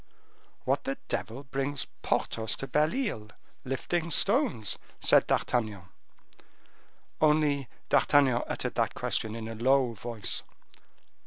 "What 0.65 0.85
the 0.85 0.97
devil 1.09 1.43
brings 1.43 1.85
Porthos 2.01 2.55
to 2.55 2.65
Belle 2.65 2.91
Isle, 2.95 3.27
lifting 3.63 4.09
stones?" 4.09 4.79
said 4.99 5.27
D'Artagnan; 5.27 5.83
only 7.21 7.69
D'Artagnan 7.89 8.41
uttered 8.47 8.73
that 8.73 8.95
question 8.95 9.35
in 9.35 9.47
a 9.47 9.53
low 9.53 9.93
voice. 9.93 10.41